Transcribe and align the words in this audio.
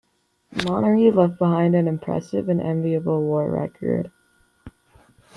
"Monterey" 0.65 1.11
left 1.11 1.37
behind 1.37 1.75
an 1.75 1.87
impressive 1.87 2.49
and 2.49 2.59
enviable 2.59 3.21
war 3.21 3.51
record. 3.51 4.09